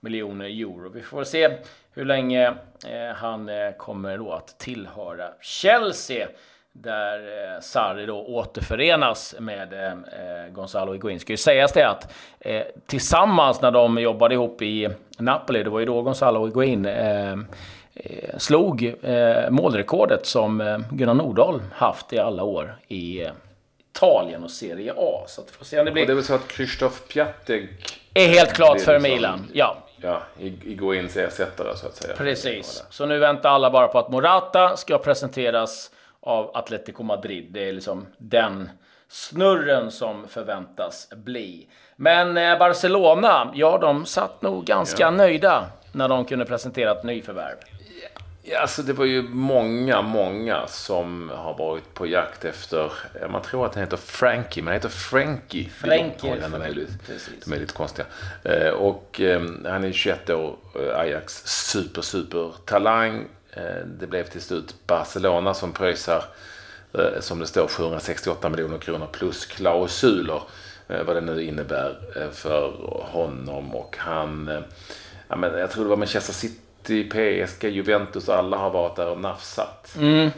miljoner 0.00 0.44
euro. 0.44 0.88
Vi 0.88 1.02
får 1.02 1.24
se 1.24 1.50
hur 1.92 2.04
länge 2.04 2.46
eh, 2.86 3.14
han 3.14 3.48
eh, 3.48 3.72
kommer 3.72 4.18
då 4.18 4.32
att 4.32 4.58
tillhöra 4.58 5.28
Chelsea 5.40 6.28
där 6.82 7.18
eh, 7.18 7.60
Sarri 7.60 8.06
då 8.06 8.24
återförenas 8.26 9.34
med 9.38 9.72
eh, 9.72 10.52
Gonzalo 10.52 10.92
Higuain. 10.92 11.20
Ska 11.20 11.32
ju 11.32 11.36
sägas 11.36 11.72
det 11.72 11.88
att 11.88 12.14
eh, 12.40 12.62
tillsammans 12.86 13.60
när 13.60 13.70
de 13.70 13.98
jobbade 13.98 14.34
ihop 14.34 14.62
i 14.62 14.88
Napoli, 15.18 15.62
det 15.62 15.70
var 15.70 15.80
ju 15.80 15.86
då 15.86 16.02
Gonzalo 16.02 16.46
Higuain 16.46 16.86
eh, 16.86 17.32
eh 17.32 17.36
slog 18.38 18.94
eh, 19.02 19.50
målrekordet 19.50 20.26
som 20.26 20.60
eh, 20.60 20.78
Gunnar 20.90 21.14
Nordahl 21.14 21.62
haft 21.72 22.12
i 22.12 22.18
alla 22.18 22.42
år 22.42 22.76
i 22.88 23.26
Italien 23.96 24.44
och 24.44 24.50
Serie 24.50 24.92
A. 24.96 25.24
Så 25.26 25.40
att 25.40 25.50
får 25.50 25.64
se 25.64 25.78
om 25.78 25.84
det 25.84 25.92
blir... 25.92 26.02
Och 26.02 26.06
det 26.06 26.12
är 26.12 26.14
väl 26.14 26.24
så 26.24 26.34
att 26.34 26.48
Krzysztof 26.48 27.08
Piatek 27.08 28.00
är 28.14 28.28
helt 28.28 28.52
klart 28.52 28.80
för 28.80 28.92
liksom, 28.92 29.12
Milan. 29.12 29.50
Ja. 29.52 29.76
Ja, 30.00 30.22
Higuains 30.38 31.16
ersättare 31.16 31.76
så 31.76 31.86
att 31.86 31.96
säga. 31.96 32.16
Precis. 32.16 32.84
Så 32.90 33.06
nu 33.06 33.18
väntar 33.18 33.50
alla 33.50 33.70
bara 33.70 33.88
på 33.88 33.98
att 33.98 34.10
Morata 34.10 34.76
ska 34.76 34.98
presenteras 34.98 35.90
av 36.26 36.50
Atletico 36.54 37.02
Madrid. 37.02 37.48
Det 37.50 37.68
är 37.68 37.72
liksom 37.72 38.06
den 38.18 38.70
snurren 39.08 39.90
som 39.90 40.28
förväntas 40.28 41.08
bli. 41.16 41.68
Men 41.96 42.36
eh, 42.36 42.58
Barcelona, 42.58 43.52
ja, 43.54 43.78
de 43.78 44.06
satt 44.06 44.42
nog 44.42 44.64
ganska 44.64 45.02
ja. 45.02 45.10
nöjda 45.10 45.66
när 45.92 46.08
de 46.08 46.24
kunde 46.24 46.44
presentera 46.44 46.92
ett 46.92 47.04
nyförvärv. 47.04 47.56
Ja, 48.42 48.60
alltså 48.60 48.82
det 48.82 48.92
var 48.92 49.04
ju 49.04 49.22
många, 49.22 50.02
många 50.02 50.66
som 50.66 51.30
har 51.34 51.58
varit 51.58 51.94
på 51.94 52.06
jakt 52.06 52.44
efter, 52.44 52.92
man 53.30 53.42
tror 53.42 53.66
att 53.66 53.74
han 53.74 53.84
heter 53.84 53.96
Frankie, 53.96 54.62
men 54.62 54.66
han 54.66 54.74
heter 54.74 54.88
Frankie. 54.88 55.68
Frankie. 55.68 56.36
De 56.40 56.54
är, 56.54 56.68
lite, 56.68 56.92
de 57.44 57.52
är 57.52 57.58
lite 57.58 57.74
konstiga. 57.74 58.06
Eh, 58.44 58.68
och 58.68 59.20
eh, 59.20 59.42
han 59.64 59.84
är 59.84 59.92
21 59.92 60.30
år, 60.30 60.56
Ajax 60.96 61.42
super, 61.46 62.02
super 62.02 62.52
talang. 62.64 63.24
Eh, 63.56 63.86
det 63.86 64.06
blev 64.06 64.24
till 64.24 64.42
slut 64.42 64.74
Barcelona 64.86 65.54
som 65.54 65.72
pröjsar, 65.72 66.24
eh, 66.92 67.20
som 67.20 67.38
det 67.38 67.46
står, 67.46 67.68
768 67.68 68.48
miljoner 68.48 68.78
kronor 68.78 69.08
plus 69.12 69.46
klausuler. 69.46 70.42
Eh, 70.88 71.02
vad 71.02 71.16
det 71.16 71.20
nu 71.20 71.42
innebär 71.42 71.96
för 72.32 72.72
honom 73.02 73.74
och 73.74 73.96
han, 73.98 74.62
ja, 75.28 75.36
men 75.36 75.58
jag 75.58 75.70
tror 75.70 75.84
det 75.84 75.90
var 75.90 75.96
Manchester 75.96 76.32
City, 76.32 77.04
PSG, 77.10 77.64
Juventus, 77.64 78.28
alla 78.28 78.56
har 78.56 78.70
varit 78.70 78.96
där 78.96 79.08
och 79.08 79.20
nafsat. 79.20 79.96
Mm. 79.98 80.30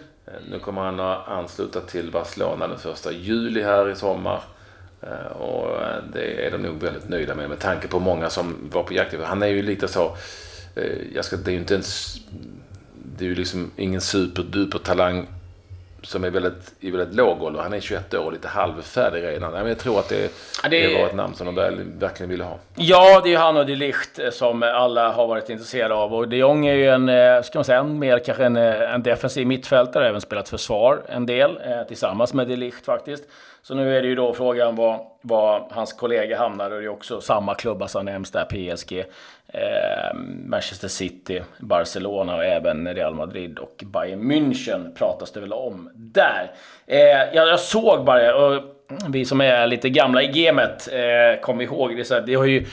Nu 0.50 0.58
kommer 0.58 0.82
han 0.82 1.00
att 1.00 1.28
ansluta 1.28 1.80
till 1.80 2.10
Barcelona 2.10 2.68
den 2.68 2.78
första 2.78 3.12
juli 3.12 3.62
här 3.62 3.90
i 3.90 3.96
sommar. 3.96 4.42
Och 5.38 5.80
det 6.12 6.46
är 6.46 6.50
de 6.50 6.58
nog 6.58 6.82
väldigt 6.82 7.08
nöjda 7.08 7.34
med 7.34 7.48
med 7.48 7.58
tanke 7.58 7.88
på 7.88 7.98
många 7.98 8.30
som 8.30 8.70
var 8.72 8.82
på 8.82 8.94
jakt. 8.94 9.14
Han 9.25 9.42
är 9.42 9.46
ju 9.46 9.62
lite 9.62 9.88
så, 9.88 10.16
jag 11.14 11.25
ska, 11.25 11.37
det 11.37 11.50
är 11.50 11.52
ju 11.52 11.58
inte 11.58 11.75
ens 11.75 12.20
det 13.18 13.25
är 13.25 13.28
ju 13.28 13.34
liksom 13.34 13.70
ingen 13.76 14.00
superduper 14.00 14.78
talang 14.78 15.26
som 16.02 16.25
är 16.25 16.31
väldigt, 16.31 16.75
i 16.81 16.90
väldigt 16.90 17.17
låg 17.17 17.43
ålder. 17.43 17.61
Han 17.61 17.73
är 17.73 17.81
21 17.81 18.14
år 18.14 18.25
och 18.25 18.33
lite 18.33 18.49
halvfärdig 18.49 19.23
redan. 19.23 19.69
Jag 19.69 19.78
tror 19.78 19.99
att 19.99 20.09
det, 20.09 20.33
ja, 20.62 20.69
det... 20.69 20.87
det 20.87 20.99
var 20.99 21.07
ett 21.07 21.14
namn 21.14 21.35
som 21.35 21.47
de 21.47 21.55
verkligen 21.99 22.31
ville 22.31 22.45
ha. 22.45 22.59
Ja, 22.75 23.21
det 23.21 23.28
är 23.28 23.31
ju 23.31 23.37
han 23.37 23.57
och 23.57 23.67
de 23.67 23.75
Ligt 23.75 24.21
som 24.33 24.62
alla 24.62 25.12
har 25.12 25.26
varit 25.26 25.50
intresserade 25.50 25.95
av. 25.95 26.14
Och 26.14 26.28
de 26.28 26.37
Jong 26.37 26.67
är 26.67 26.75
ju 26.75 26.88
en, 26.88 27.09
eh, 27.09 27.43
ska 27.43 27.59
man 27.59 27.64
säga, 27.64 27.78
en 27.78 27.99
mer 27.99 28.19
kanske 28.19 28.45
en, 28.45 28.57
eh, 28.57 28.95
en 28.95 29.02
defensiv 29.02 29.47
mittfältare. 29.47 30.09
Även 30.09 30.21
spelat 30.21 30.49
försvar 30.49 31.02
en 31.09 31.26
del, 31.26 31.59
eh, 31.64 31.83
tillsammans 31.88 32.35
med 32.35 32.49
de 32.49 32.57
Ligt 32.57 32.85
faktiskt. 32.85 33.25
Så 33.62 33.75
nu 33.75 33.97
är 33.97 34.02
det 34.02 34.09
ju 34.09 34.14
då 34.14 34.33
frågan 34.33 34.76
var, 34.76 35.00
var 35.23 35.69
hans 35.71 35.93
kollega 35.93 36.38
hamnar. 36.38 36.71
Och 36.71 36.81
det 36.81 36.87
är 36.87 36.88
också 36.88 37.21
samma 37.21 37.55
klubbar 37.55 37.87
som 37.87 38.05
nämns 38.05 38.31
där. 38.31 38.45
PSG, 38.45 39.05
eh, 39.49 40.17
Manchester 40.45 40.88
City, 40.88 41.43
Barcelona 41.59 42.37
och 42.37 42.45
även 42.45 42.95
Real 42.95 43.14
Madrid 43.14 43.59
och 43.59 43.85
Bayern 43.87 44.33
München 44.33 44.95
pratas 44.95 45.33
det 45.33 45.40
väl 45.40 45.52
om 45.52 45.88
där. 45.95 46.50
Eh, 46.87 46.99
jag, 47.35 47.49
jag 47.49 47.61
såg 47.61 48.04
bara, 48.04 48.37
och 48.37 48.62
vi 49.09 49.25
som 49.25 49.40
är 49.40 49.66
lite 49.66 49.90
gamla 49.90 50.23
i 50.23 50.26
gamet 50.26 50.88
eh, 50.92 51.40
kommer 51.40 51.64
ihåg 51.64 51.97
det. 51.97 52.04
Så 52.04 52.14
här, 52.14 52.21
det 52.21 52.35
har 52.35 52.45
ju 52.45 52.66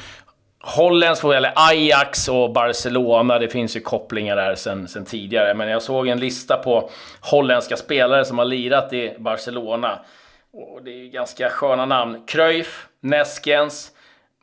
Holländsk 0.67 1.21
fotboll, 1.21 1.35
eller 1.35 1.53
Ajax 1.55 2.27
och 2.27 2.53
Barcelona, 2.53 3.39
det 3.39 3.47
finns 3.47 3.75
ju 3.75 3.79
kopplingar 3.79 4.35
där 4.35 4.55
sen, 4.55 4.87
sen 4.87 5.05
tidigare. 5.05 5.53
Men 5.53 5.69
jag 5.69 5.81
såg 5.81 6.07
en 6.07 6.19
lista 6.19 6.57
på 6.57 6.89
holländska 7.21 7.77
spelare 7.77 8.25
som 8.25 8.37
har 8.37 8.45
lirat 8.45 8.93
i 8.93 9.15
Barcelona. 9.19 9.99
Och 10.53 10.83
det 10.83 10.91
är 10.91 11.09
ganska 11.09 11.49
sköna 11.49 11.85
namn. 11.85 12.23
Cruyff, 12.27 12.87
Neskens, 12.99 13.91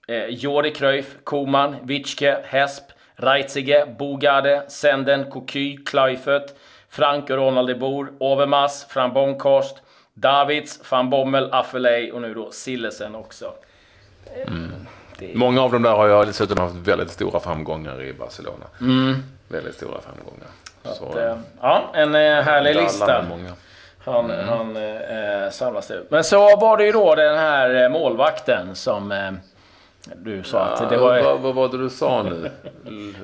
eh, 0.08 0.26
Jordi 0.26 0.70
Cruyff, 0.70 1.16
Koman, 1.24 1.76
Witschke, 1.82 2.38
Hesp, 2.44 2.84
Reitzige, 3.16 3.86
Bogarde, 3.98 4.62
Senden, 4.68 5.30
Cocu, 5.30 5.76
Kluivert, 5.86 6.50
Frank 6.92 7.30
och 7.30 7.36
Ronald 7.36 7.68
de 7.68 7.74
Boer, 7.74 8.08
Overmars, 8.18 8.84
Fran 8.88 9.12
Bonkhorst, 9.12 9.76
Davids, 10.14 10.80
van 10.90 11.10
Bommel, 11.10 11.48
Affelay 11.52 12.12
och 12.12 12.22
nu 12.22 12.34
då 12.34 12.50
Sillesen 12.50 13.14
också. 13.14 13.52
Mm. 14.46 14.86
Många 15.34 15.62
av 15.62 15.72
dem 15.72 15.82
där 15.82 15.90
har 15.90 16.08
jag 16.08 16.26
dessutom 16.26 16.58
haft 16.58 16.74
väldigt 16.74 17.10
stora 17.10 17.40
framgångar 17.40 18.02
i 18.02 18.12
Barcelona. 18.12 18.64
Mm. 18.80 19.22
Väldigt 19.48 19.74
stora 19.74 20.00
framgångar. 20.00 20.48
Så, 20.82 21.08
att, 21.08 21.16
eh, 21.16 21.36
ja, 21.60 21.90
en 21.94 22.14
eh, 22.14 22.20
härlig 22.20 22.76
lista. 22.76 23.24
Han, 24.04 24.30
mm. 24.30 24.48
han 24.48 24.76
eh, 24.76 25.50
samlas 25.50 25.90
ut. 25.90 26.10
Men 26.10 26.24
så 26.24 26.56
var 26.56 26.76
det 26.76 26.84
ju 26.84 26.92
då 26.92 27.14
den 27.14 27.38
här 27.38 27.82
eh, 27.82 27.88
målvakten 27.88 28.74
som 28.74 29.12
eh, 29.12 29.30
du 30.16 30.42
sa 30.42 30.58
ja, 30.58 30.84
att 30.84 30.90
det 30.90 30.96
var... 30.96 31.22
Vad, 31.22 31.40
vad 31.40 31.54
var 31.54 31.68
det 31.68 31.78
du 31.78 31.90
sa 31.90 32.22
nu? 32.22 32.50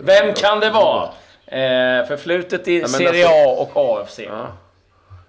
Vem 0.01 0.35
kan 0.35 0.61
det 0.61 0.71
vara? 0.71 1.09
Eh, 1.51 2.07
förflutet 2.07 2.69
i 2.69 2.81
ja, 2.81 2.89
Serie 2.89 3.27
alltså, 3.27 3.51
A 3.51 3.69
och 3.75 4.01
AFC. 4.01 4.19
Ja. 4.19 4.53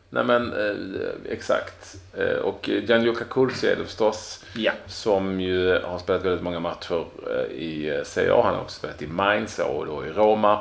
Nej 0.09 0.23
men 0.23 0.53
eh, 0.53 1.31
exakt. 1.31 1.95
Eh, 2.17 2.37
och 2.37 2.69
Gianluca 2.69 3.25
Cursi 3.25 3.67
är 3.67 3.75
det 3.75 3.83
förstås. 3.85 4.45
Ja. 4.55 4.71
Som 4.87 5.41
ju 5.41 5.79
har 5.83 5.99
spelat 5.99 6.25
väldigt 6.25 6.43
många 6.43 6.59
matcher 6.59 7.05
eh, 7.31 7.55
i 7.55 8.01
Serie 8.05 8.33
A. 8.33 8.41
Han 8.43 8.53
har 8.53 8.61
också 8.61 8.77
spelat 8.77 9.01
i 9.01 9.07
Mainz 9.07 9.59
och 9.59 9.85
då 9.85 10.05
i 10.05 10.09
Roma. 10.09 10.59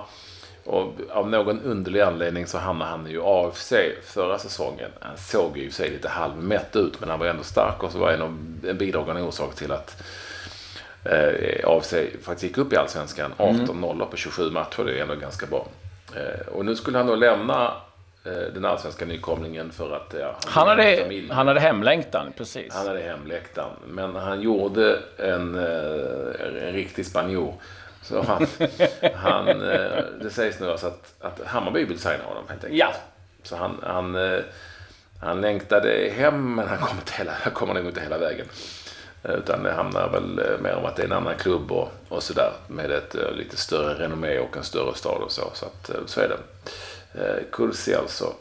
Och 0.65 0.93
av 1.11 1.31
någon 1.31 1.61
underlig 1.61 2.01
anledning 2.01 2.47
så 2.47 2.59
hamnade 2.59 2.91
han 2.91 3.07
i 3.07 3.19
AFC 3.23 3.73
förra 4.05 4.39
säsongen. 4.39 4.91
Han 5.01 5.17
såg 5.17 5.59
ju 5.59 5.71
sig 5.71 5.91
lite 5.91 6.09
halvmätt 6.09 6.77
ut 6.77 7.01
men 7.01 7.09
han 7.09 7.19
var 7.19 7.27
ändå 7.27 7.43
stark 7.43 7.83
och 7.83 7.93
så 7.93 7.99
var 7.99 8.13
en, 8.13 8.23
en 8.69 8.79
bidragande 8.79 9.23
orsak 9.23 9.55
till 9.55 9.73
att 9.73 10.03
eh, 11.05 11.69
AFC 11.69 11.95
faktiskt 12.23 12.43
gick 12.43 12.59
upp 12.59 12.73
i 12.73 12.77
Allsvenskan. 12.77 13.33
18-0 13.39 13.93
mm. 13.93 14.09
på 14.11 14.17
27 14.17 14.51
matcher, 14.51 14.85
det 14.85 14.99
är 14.99 15.03
ändå 15.03 15.15
ganska 15.15 15.47
bra. 15.47 15.69
Eh, 16.17 16.49
och 16.49 16.65
nu 16.65 16.77
skulle 16.77 16.99
han 16.99 17.07
då 17.07 17.15
lämna 17.15 17.73
eh, 18.25 18.53
den 18.55 18.65
allsvenska 18.65 19.05
nykomlingen 19.05 19.73
för 19.73 19.97
att 19.97 20.15
ja, 20.21 20.37
han, 20.47 20.69
hade, 20.69 21.27
han 21.31 21.49
hade 21.49 21.61
hemlängtan, 21.61 22.33
precis. 22.37 22.75
Han 22.75 22.87
hade 22.87 23.01
hemlängtan. 23.01 23.71
Men 23.87 24.17
han 24.17 24.41
gjorde 24.41 24.99
en, 25.17 25.55
eh, 25.55 26.67
en 26.67 26.73
riktig 26.73 27.07
spanjor 27.07 27.55
så 28.03 28.23
han, 28.23 28.47
han, 29.15 29.49
eh, 29.49 30.05
det 30.23 30.31
sägs 30.31 30.61
nu 30.61 30.71
alltså 30.71 30.87
att, 30.87 31.15
att 31.21 31.47
Hammarby 31.47 31.85
vill 31.85 31.99
signa 31.99 32.25
honom 32.25 32.45
helt 32.49 32.65
enkelt. 32.65 32.81
Ja. 32.81 32.93
Så 33.43 33.57
han, 33.57 33.79
han, 33.83 34.17
han 35.21 35.41
längtade 35.41 36.13
hem 36.17 36.55
men 36.55 36.69
han 36.69 36.79
kom 36.79 36.97
inte 36.99 37.13
hela, 37.13 37.33
kommer 37.53 37.75
nog 37.75 37.87
inte 37.87 38.01
hela 38.01 38.19
vägen. 38.19 38.47
Eh, 39.23 39.35
utan 39.35 39.63
det 39.63 39.73
hamnar 39.73 40.09
väl 40.09 40.39
eh, 40.39 40.59
mer 40.61 40.75
om 40.75 40.85
att 40.85 40.97
det 40.97 41.03
är 41.03 41.07
en 41.07 41.13
annan 41.13 41.37
klubb 41.37 41.73
och, 41.73 41.89
och 42.09 42.23
sådär. 42.23 42.53
Med 42.67 42.91
ett 42.91 43.15
eh, 43.15 43.33
lite 43.33 43.57
större 43.57 44.05
renommé 44.05 44.39
och 44.39 44.57
en 44.57 44.65
större 44.65 44.95
stad 44.95 45.23
och 45.23 45.33
så. 45.33 45.51
Så, 45.55 45.67
att, 45.67 45.91
så 46.07 46.21
är 46.21 46.29
det. 46.29 46.39
Kursi 47.53 47.95
alltså 47.95 48.33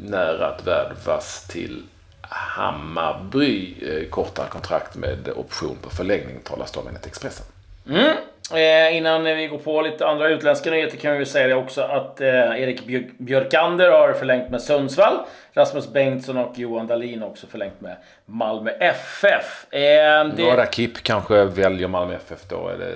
nära 0.00 0.46
att 0.46 0.66
värvas 0.66 1.46
till 1.48 1.82
Hammarby. 2.20 3.74
Kortare 4.10 4.48
kontrakt 4.48 4.96
med 4.96 5.28
option 5.36 5.76
på 5.82 5.90
förlängning 5.90 6.40
talas 6.44 6.72
det 6.72 6.80
om 6.80 6.88
enligt 6.88 7.06
Expressen. 7.06 7.46
Mm. 7.88 8.16
Eh, 8.54 8.96
innan 8.96 9.24
vi 9.24 9.46
går 9.46 9.58
på 9.58 9.82
lite 9.82 10.06
andra 10.06 10.28
utländska 10.28 10.70
nyheter 10.70 10.96
kan 10.96 11.18
vi 11.18 11.26
säga 11.26 11.46
det 11.46 11.54
också 11.54 11.80
att 11.82 12.20
eh, 12.20 12.28
Erik 12.28 12.82
Björkander 13.18 13.90
har 13.90 14.12
förlängt 14.12 14.50
med 14.50 14.62
Sundsvall. 14.62 15.18
Rasmus 15.52 15.92
Bengtsson 15.92 16.36
och 16.36 16.58
Johan 16.58 16.86
Dahlin 16.86 17.22
har 17.22 17.28
också 17.28 17.46
förlängt 17.46 17.80
med 17.80 17.96
Malmö 18.26 18.70
FF. 18.70 19.66
Eh, 19.70 19.78
det... 19.78 20.42
Några 20.42 20.66
Kipp 20.66 21.02
kanske 21.02 21.44
väljer 21.44 21.88
Malmö 21.88 22.14
FF 22.14 22.48
då. 22.48 22.70
Det 22.78 22.94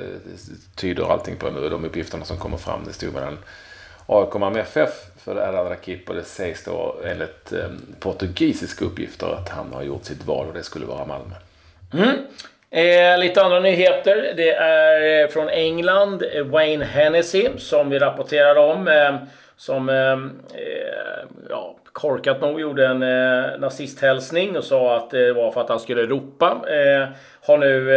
tyder 0.77 1.13
allting 1.13 1.37
på 1.37 1.51
nu, 1.51 1.69
de 1.69 1.85
uppgifterna 1.85 2.25
som 2.25 2.37
kommer 2.37 2.57
fram. 2.57 2.85
Det 2.87 2.93
stod 2.93 3.15
mellan 3.15 3.39
AIK 4.07 4.35
och 4.35 4.41
Malmö 4.41 4.61
FF 4.61 4.91
för 5.17 5.37
Erdal 5.37 5.67
Rakip 5.67 6.09
och 6.09 6.15
det 6.15 6.25
sägs 6.25 6.65
då 6.65 6.97
enligt 7.05 7.53
eh, 7.53 7.69
portugisiska 8.01 8.85
uppgifter 8.85 9.27
att 9.27 9.49
han 9.49 9.73
har 9.73 9.83
gjort 9.83 10.05
sitt 10.05 10.25
val 10.25 10.47
och 10.47 10.55
det 10.55 10.63
skulle 10.63 10.87
vara 10.87 11.07
Malmö. 11.07 11.35
Mm. 11.93 12.17
Eh, 12.73 13.19
lite 13.19 13.43
andra 13.43 13.61
nyheter. 13.61 14.33
Det 14.37 14.51
är 14.51 15.23
eh, 15.23 15.29
från 15.29 15.49
England. 15.49 16.23
Eh, 16.33 16.45
Wayne 16.45 16.85
Hennessy 16.85 17.49
som 17.59 17.91
vi 17.91 17.99
rapporterade 17.99 18.61
om. 18.61 18.89
Eh, 18.89 19.15
som 19.57 19.89
eh, 19.89 20.13
eh, 20.61 21.25
ja, 21.49 21.77
korkat 21.93 22.41
nog 22.41 22.61
gjorde 22.61 22.87
en 22.87 23.03
eh, 23.03 23.59
nazisthälsning 23.59 24.57
och 24.57 24.65
sa 24.65 24.97
att 24.97 25.11
det 25.11 25.33
var 25.33 25.51
för 25.51 25.61
att 25.61 25.69
han 25.69 25.81
skulle 25.81 26.07
ropa. 26.07 26.61
Eh, 26.67 27.09
har 27.47 27.59
nu 27.59 27.91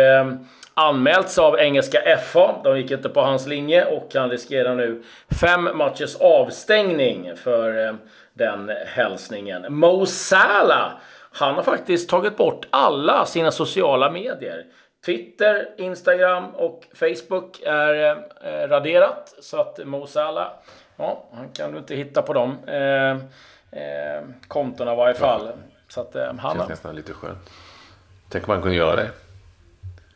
anmälts 0.73 1.37
av 1.37 1.59
engelska 1.59 2.17
FA. 2.17 2.55
De 2.63 2.77
gick 2.77 2.91
inte 2.91 3.09
på 3.09 3.21
hans 3.21 3.47
linje 3.47 3.85
och 3.85 4.09
han 4.15 4.29
riskerar 4.29 4.75
nu 4.75 5.03
fem 5.41 5.69
matchers 5.73 6.15
avstängning 6.15 7.31
för 7.35 7.95
den 8.33 8.71
hälsningen. 8.85 9.65
Mo 9.69 10.05
Salah 10.05 10.91
han 11.33 11.55
har 11.55 11.63
faktiskt 11.63 12.09
tagit 12.09 12.37
bort 12.37 12.65
alla 12.69 13.25
sina 13.25 13.51
sociala 13.51 14.11
medier. 14.11 14.65
Twitter, 15.05 15.69
Instagram 15.77 16.49
och 16.55 16.83
Facebook 16.93 17.61
är 17.65 18.15
eh, 18.41 18.67
raderat. 18.67 19.33
Så 19.39 19.61
att 19.61 19.79
Mo 19.85 20.07
Salah, 20.07 20.47
ja, 20.95 21.23
han 21.33 21.49
kan 21.49 21.71
du 21.71 21.77
inte 21.77 21.95
hitta 21.95 22.21
på 22.21 22.33
de 22.33 22.57
eh, 22.67 23.11
eh, 23.81 24.23
kontona 24.47 24.93
i 24.93 24.95
varje 24.95 25.15
fall. 25.15 25.49
Så 25.87 26.01
att, 26.01 26.15
eh, 26.15 26.33
han 26.39 26.57
känns 26.57 26.69
nästan 26.69 26.95
lite 26.95 27.13
skönt. 27.13 27.49
Tänk 28.29 28.47
om 28.47 28.53
man 28.55 28.61
kunde 28.61 28.77
göra 28.77 28.95
det. 28.95 29.09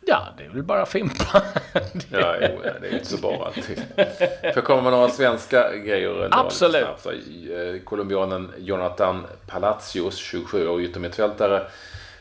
Ja, 0.10 0.28
det 0.38 0.44
är 0.44 0.50
väl 0.50 0.64
bara 0.64 0.86
fimpa. 0.86 1.44
ja, 2.10 2.36
jo, 2.42 2.62
det 2.82 2.88
är 2.88 2.94
inte 2.94 3.06
så 3.06 3.18
bra 3.18 3.46
alltid. 3.46 3.84
För 4.54 4.62
kommer 4.62 4.82
med 4.82 4.92
några 4.92 5.10
svenska 5.10 5.76
grejer. 5.76 6.28
Absolut. 6.32 6.86
Alltså, 6.86 7.14
eh, 7.14 7.82
colombianen 7.84 8.52
Jonathan 8.58 9.26
Palacios, 9.48 10.18
27 10.18 10.68
år 10.68 10.82
yttermittfältare, 10.82 11.68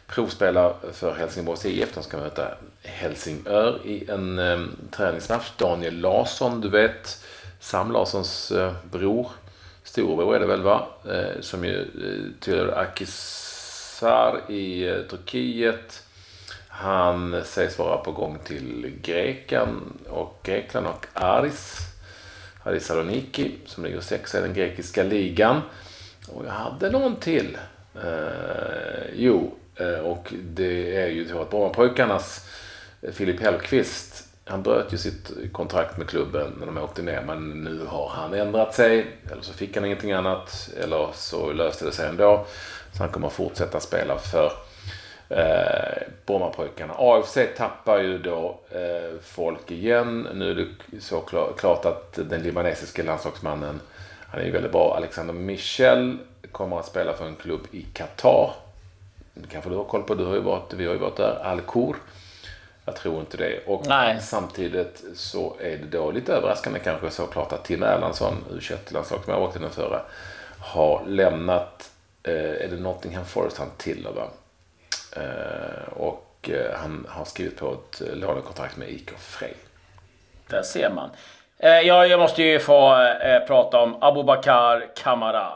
provspelar 0.07 0.75
för 0.93 1.14
Helsingborgs 1.14 1.66
IF. 1.66 1.95
De 1.95 2.02
ska 2.02 2.16
möta 2.16 2.49
Helsingör 2.83 3.81
i 3.85 4.11
en 4.11 4.38
um, 4.38 4.76
träningsmatch. 4.90 5.50
Daniel 5.57 6.00
Larsson, 6.00 6.61
du 6.61 6.69
vet, 6.69 7.25
Sam 7.61 7.93
Larssons 7.93 8.52
uh, 8.52 8.73
bror, 8.90 9.28
storebror 9.85 10.37
är 10.37 10.40
det 10.40 10.47
väl 10.47 10.62
va? 10.62 10.87
Uh, 11.09 11.40
som 11.40 11.64
ju 11.64 11.78
uh, 11.78 12.33
tillhör 12.40 12.78
Akisar 12.78 14.40
i 14.49 14.90
uh, 14.90 15.02
Turkiet 15.07 16.06
han 16.78 17.45
sägs 17.45 17.78
vara 17.78 17.97
på 17.97 18.12
gång 18.12 18.38
till 18.45 18.92
Grekland 19.02 19.92
och 20.09 20.40
Grekland 20.42 20.87
och 20.87 21.06
Aris. 21.12 21.78
Aris 22.62 22.87
Saloniki 22.87 23.54
som 23.66 23.85
ligger 23.85 24.00
sexa 24.00 24.38
i 24.38 24.40
den 24.40 24.54
grekiska 24.54 25.02
ligan. 25.02 25.62
Och 26.28 26.47
jag 26.47 26.50
hade 26.50 26.90
någon 26.90 27.16
till. 27.16 27.59
Eh, 27.95 29.04
jo, 29.14 29.54
eh, 29.76 29.99
och 29.99 30.35
det 30.54 30.97
är 30.97 31.06
ju 31.06 31.28
så 31.28 31.42
att 31.42 31.50
Brommapojkarnas 31.50 32.49
eh, 33.02 33.12
Filip 33.12 33.40
Hellqvist 33.40 34.28
han 34.45 34.62
bröt 34.62 34.92
ju 34.92 34.99
sitt 34.99 35.33
kontrakt 35.52 35.99
med 35.99 36.09
klubben 36.09 36.52
när 36.59 36.66
de 36.66 36.78
åkte 36.78 37.02
ner 37.02 37.23
men 37.26 37.50
nu 37.50 37.87
har 37.87 38.09
han 38.09 38.35
ändrat 38.35 38.75
sig. 38.75 39.06
Eller 39.33 39.42
så 39.42 39.52
fick 39.52 39.76
han 39.76 39.85
ingenting 39.85 40.12
annat. 40.12 40.71
Eller 40.83 41.09
så 41.14 41.52
löste 41.52 41.85
det 41.85 41.92
sig 41.92 42.09
ändå. 42.09 42.47
Så 42.92 43.02
han 43.02 43.12
kommer 43.12 43.26
att 43.26 43.33
fortsätta 43.33 43.80
spela 43.80 44.18
för 44.18 44.52
eh, 45.28 46.02
Brommapojkarna. 46.26 46.95
AFC 46.99 47.38
tappar 47.56 47.99
ju 47.99 48.18
då 48.18 48.61
eh, 48.71 49.21
folk 49.23 49.71
igen. 49.71 50.28
Nu 50.35 50.50
är 50.50 50.54
det 50.54 51.00
så 51.00 51.21
klar, 51.21 51.52
klart 51.59 51.85
att 51.85 52.18
den 52.30 52.42
libanesiske 52.42 53.02
landslagsmannen, 53.02 53.80
han 54.28 54.40
är 54.40 54.45
ju 54.45 54.50
väldigt 54.50 54.73
bra, 54.73 54.97
Alexander 54.97 55.35
Michel 55.35 56.18
kommer 56.52 56.78
att 56.78 56.87
spela 56.87 57.12
för 57.12 57.26
en 57.26 57.37
klubb 57.37 57.61
i 57.71 57.83
Qatar. 57.83 58.50
kanske 59.50 59.71
du 59.71 59.76
har 59.76 59.85
koll 59.85 60.02
på, 60.02 60.14
du 60.14 60.25
har 60.25 60.35
ju 60.35 60.40
varit, 60.40 60.73
vi 60.75 60.87
har 60.87 60.92
ju 60.92 60.99
varit 60.99 61.16
där, 61.16 61.40
Al-Khor. 61.45 61.97
Jag 62.85 62.97
tror 62.97 63.21
inte 63.21 63.37
det. 63.37 63.66
Och 63.66 63.87
Nej. 63.87 64.21
samtidigt 64.21 65.04
så 65.14 65.56
är 65.61 65.76
det 65.76 65.99
då 65.99 66.11
lite 66.11 66.33
överraskande 66.33 66.78
kanske 66.78 67.11
såklart 67.11 67.52
att 67.52 67.64
Tim 67.64 67.83
Erlandsson, 67.83 68.35
U21-landslagsmålvakten 68.50 69.62
den 69.62 69.71
förra, 69.71 70.00
har 70.59 71.04
lämnat, 71.06 71.90
eh, 72.23 72.33
är 72.35 72.68
det 72.71 72.76
Nottingham 72.76 73.25
Forest 73.25 73.59
han 73.59 73.71
tillhör 73.76 74.12
va? 74.12 74.28
Eh, 75.16 75.92
och 75.92 76.50
eh, 76.52 76.78
han 76.78 77.06
har 77.08 77.25
skrivit 77.25 77.56
på 77.56 77.73
ett 77.73 78.00
eh, 78.00 78.16
lånekontrakt 78.16 78.76
med 78.76 78.88
IK 78.88 79.11
Frej. 79.18 79.56
Där 80.49 80.62
ser 80.62 80.90
man. 80.90 81.11
Ja, 81.58 82.06
jag 82.06 82.20
måste 82.20 82.42
ju 82.42 82.58
få 82.58 82.96
prata 83.46 83.80
om 83.80 84.02
Abubakar 84.02 84.87
Kamara. 84.96 85.52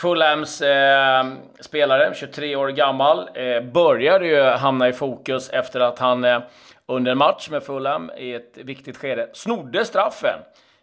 Fulhams 0.00 0.62
eh, 0.62 1.24
spelare, 1.60 2.14
23 2.14 2.56
år 2.56 2.68
gammal, 2.68 3.28
eh, 3.34 3.62
började 3.62 4.26
ju 4.26 4.42
hamna 4.42 4.88
i 4.88 4.92
fokus 4.92 5.50
efter 5.50 5.80
att 5.80 5.98
han 5.98 6.24
eh, 6.24 6.40
under 6.86 7.12
en 7.12 7.18
match 7.18 7.50
med 7.50 7.62
Fulham 7.62 8.10
i 8.16 8.34
ett 8.34 8.58
viktigt 8.58 8.96
skede 8.96 9.30
snodde 9.32 9.84
straffen. 9.84 10.38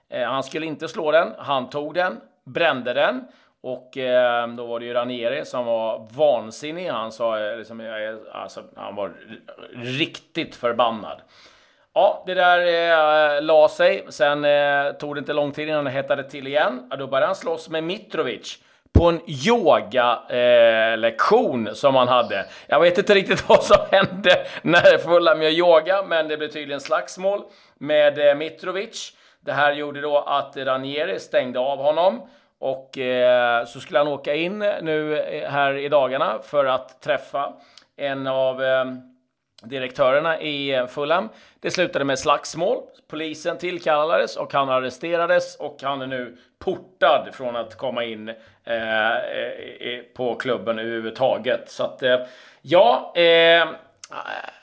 Eh, 0.10 0.24
han 0.24 0.44
skulle 0.44 0.66
inte 0.66 0.88
slå 0.88 1.12
den, 1.12 1.34
han 1.38 1.70
tog 1.70 1.94
den, 1.94 2.18
brände 2.46 2.94
den 2.94 3.24
och 3.64 3.98
eh, 3.98 4.48
då 4.48 4.66
var 4.66 4.80
det 4.80 4.86
ju 4.86 4.94
Ranieri 4.94 5.46
som 5.46 5.66
var 5.66 6.08
vansinnig. 6.12 6.90
Han 6.90 7.12
sa 7.12 7.40
eh, 7.40 7.58
liksom, 7.58 8.06
alltså, 8.32 8.64
han 8.76 8.96
var 8.96 9.12
riktigt 9.74 10.56
förbannad. 10.56 11.22
Ja, 11.94 12.24
det 12.26 12.34
där 12.34 12.60
eh, 13.38 13.42
la 13.42 13.70
sig. 13.70 14.06
Sen 14.10 14.46
eh, 14.46 14.92
tog 14.92 15.16
det 15.16 15.20
inte 15.20 15.34
lång 15.34 15.52
tid 15.52 15.68
innan 15.68 15.86
det 15.86 15.92
hettade 15.92 16.24
till 16.24 16.48
igen. 16.48 16.92
Då 17.00 17.08
började 17.08 17.26
han 17.26 17.36
slåss 17.36 17.70
med 17.70 17.84
Mitrovic 17.84 18.60
på 18.94 19.10
en 19.10 19.22
yogalektion 19.46 21.68
eh, 21.68 21.74
som 21.74 21.96
han 21.96 22.08
hade. 22.08 22.46
Jag 22.68 22.80
vet 22.80 22.98
inte 22.98 23.14
riktigt 23.14 23.50
vad 23.56 23.64
som 23.64 23.78
hände 23.92 24.46
när 24.62 24.98
Fulham 24.98 25.42
gör 25.42 25.50
yoga, 25.50 26.04
men 26.04 26.28
det 26.28 26.38
blev 26.38 26.48
tydligen 26.48 26.82
slagsmål 26.82 27.42
med 27.78 28.30
eh, 28.30 28.36
Mitrovic. 28.36 29.14
Det 29.40 29.54
här 29.54 29.74
gjorde 29.74 30.02
då 30.02 30.18
att 30.18 30.58
Ranieri 30.58 31.20
stängde 31.20 31.60
av 31.60 31.78
honom 31.78 32.30
och 32.60 32.98
eh, 32.98 33.66
så 33.66 33.80
skulle 33.80 34.00
han 34.00 34.08
åka 34.08 34.36
in 34.36 34.60
nu 34.82 35.18
eh, 35.18 35.50
här 35.50 35.74
i 35.74 35.90
dagarna 35.90 36.40
för 36.44 36.66
att 36.66 37.02
träffa 37.02 37.54
en 37.98 38.28
av 38.28 38.64
eh, 38.64 38.86
direktörerna 39.64 40.42
i 40.42 40.74
eh, 40.74 40.88
Fulham. 40.88 41.30
Det 41.60 41.72
slutade 41.72 42.06
med 42.06 42.20
slagsmål. 42.20 42.78
Polisen 43.08 43.58
tillkallades 43.58 44.36
och 44.36 44.54
han 44.54 44.70
arresterades 44.70 45.56
och 45.56 45.78
han 45.82 46.02
är 46.02 46.08
nu 46.08 46.38
portad 46.60 47.30
från 47.34 47.56
att 47.56 47.78
komma 47.78 48.04
in 48.04 48.30
eh, 48.64 49.16
eh 49.16 50.02
på 50.16 50.36
klubben 50.36 50.80
överhuvudtaget. 50.80 51.70
Så 51.70 51.84
att, 51.84 52.04
eh, 52.04 52.20
ja, 52.62 53.14
eh, 53.16 53.68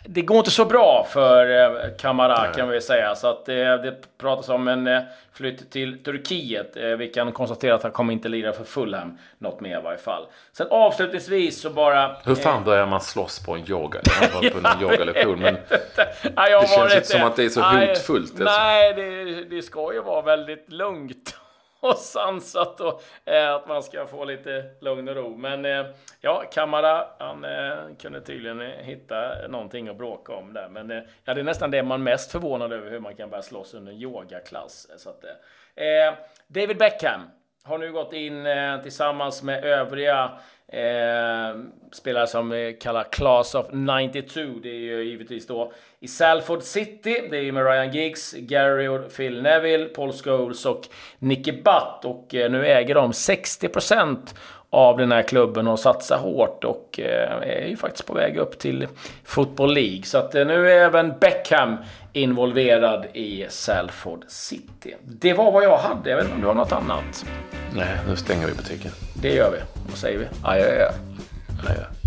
det 0.06 0.22
går 0.22 0.38
inte 0.38 0.50
så 0.50 0.64
bra 0.64 1.06
för 1.10 1.64
eh, 1.64 1.90
Kamara 1.98 2.46
kan 2.46 2.68
vi 2.68 2.80
säga. 2.80 3.14
Så 3.14 3.26
att, 3.26 3.48
eh, 3.48 3.54
det 3.54 4.18
pratas 4.18 4.48
om 4.48 4.68
en 4.68 4.86
eh, 4.86 5.02
flytt 5.32 5.70
till 5.70 6.04
Turkiet. 6.04 6.76
Vi 6.98 7.08
kan 7.08 7.32
konstatera 7.32 7.74
att 7.74 7.82
han 7.82 7.92
kommer 7.92 8.12
inte 8.12 8.28
lira 8.28 8.52
för 8.52 8.64
Fulham 8.64 9.18
något 9.38 9.60
mer 9.60 9.78
i 9.78 9.82
varje 9.82 9.98
fall. 9.98 10.26
Sen 10.52 10.66
avslutningsvis 10.70 11.60
så 11.60 11.70
bara... 11.70 12.16
Hur 12.24 12.34
fan 12.34 12.58
eh, 12.58 12.64
börjar 12.64 12.86
man 12.86 13.00
slåss 13.00 13.46
på 13.46 13.54
en 13.54 13.70
yoga? 13.70 14.00
Jag 14.20 14.52
på 14.52 14.68
en 14.68 14.82
yogalektion 14.82 15.38
men 15.40 15.54
det 15.54 16.68
känns 16.68 16.94
inte 16.94 17.06
som 17.06 17.22
att 17.22 17.36
det 17.36 17.44
är 17.44 17.48
så 17.48 17.60
hotfullt. 17.60 18.30
Alltså. 18.30 18.44
Nej, 18.44 18.94
det, 18.94 19.44
det 19.44 19.62
ska 19.62 19.92
ju 19.92 20.02
vara 20.02 20.22
väldigt 20.22 20.72
lugnt 20.72 21.36
och 21.90 21.96
sansat 21.96 22.80
och 22.80 23.02
eh, 23.24 23.54
att 23.54 23.68
man 23.68 23.82
ska 23.82 24.06
få 24.06 24.24
lite 24.24 24.64
lugn 24.80 25.08
och 25.08 25.16
ro. 25.16 25.36
Men 25.36 25.64
eh, 25.64 25.86
ja, 26.20 26.44
Kamara, 26.52 27.06
han 27.18 27.44
eh, 27.44 27.96
kunde 27.98 28.20
tydligen 28.20 28.60
hitta 28.60 29.48
någonting 29.48 29.88
att 29.88 29.96
bråka 29.96 30.32
om 30.32 30.52
där. 30.52 30.68
Men 30.68 30.90
eh, 30.90 31.02
ja, 31.24 31.34
det 31.34 31.40
är 31.40 31.44
nästan 31.44 31.70
det 31.70 31.82
man 31.82 32.00
är 32.00 32.04
mest 32.04 32.32
förvånad 32.32 32.72
över, 32.72 32.90
hur 32.90 33.00
man 33.00 33.16
kan 33.16 33.30
börja 33.30 33.42
slåss 33.42 33.74
under 33.74 33.92
en 33.92 33.98
yogaklass. 33.98 34.88
Så 34.96 35.10
att, 35.10 35.24
eh, 35.24 35.86
eh 35.86 36.14
David 36.46 36.78
Beckham 36.78 37.20
har 37.64 37.78
nu 37.78 37.92
gått 37.92 38.12
in 38.12 38.46
eh, 38.46 38.82
tillsammans 38.82 39.42
med 39.42 39.64
övriga 39.64 40.30
Eh, 40.74 41.56
spelare 41.92 42.26
som 42.26 42.50
vi 42.50 42.76
kallar 42.80 43.04
Class 43.04 43.54
of 43.54 43.66
92. 43.72 44.40
Det 44.62 44.68
är 44.68 44.72
ju 44.72 45.04
givetvis 45.04 45.46
då 45.46 45.72
i 46.00 46.08
Salford 46.08 46.62
City. 46.62 47.28
Det 47.30 47.36
är 47.36 47.42
ju 47.42 47.52
med 47.52 47.66
Ryan 47.66 47.92
Giggs, 47.92 48.34
Gary 48.38 48.88
och 48.88 49.16
Phil 49.16 49.42
Neville, 49.42 49.84
Paul 49.84 50.12
Scholes 50.12 50.66
och 50.66 50.82
Nicky 51.18 51.52
Butt. 51.52 52.04
Och 52.04 52.34
eh, 52.34 52.50
nu 52.50 52.66
äger 52.66 52.94
de 52.94 53.12
60% 53.12 54.16
av 54.74 54.98
den 54.98 55.12
här 55.12 55.22
klubben 55.22 55.68
och 55.68 55.78
satsar 55.80 56.18
hårt 56.18 56.64
och 56.64 57.00
eh, 57.00 57.42
är 57.42 57.66
ju 57.68 57.76
faktiskt 57.76 58.06
på 58.06 58.14
väg 58.14 58.36
upp 58.36 58.58
till 58.58 58.86
Football 59.24 59.74
League. 59.74 60.02
Så 60.02 60.18
att 60.18 60.34
eh, 60.34 60.46
nu 60.46 60.70
är 60.70 60.84
även 60.84 61.18
Beckham 61.20 61.76
involverad 62.12 63.06
i 63.12 63.46
Salford 63.48 64.24
City. 64.28 64.94
Det 65.02 65.32
var 65.32 65.52
vad 65.52 65.64
jag 65.64 65.78
hade. 65.78 66.10
Jag 66.10 66.16
vet 66.16 66.24
inte 66.24 66.34
om 66.36 66.40
du 66.40 66.46
har 66.46 66.54
något 66.54 66.72
annat? 66.72 67.24
Nej, 67.76 67.98
nu 68.08 68.16
stänger 68.16 68.46
vi 68.46 68.54
butiken. 68.54 68.90
Det 69.22 69.34
gör 69.34 69.50
vi. 69.50 69.58
Vad 69.88 69.98
säger 69.98 70.18
vi? 70.18 70.26
Adjö. 70.42 70.88
Adjö. 71.68 72.03